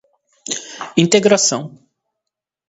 integração 0.97 1.59